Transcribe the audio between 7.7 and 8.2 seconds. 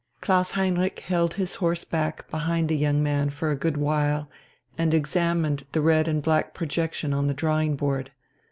board.